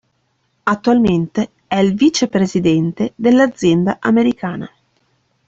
Attualmente 0.63 1.51
è 1.67 1.75
il 1.77 1.93
vice 1.93 2.27
presidente 2.27 3.13
dell'azienda 3.17 3.97
americana. 3.99 4.67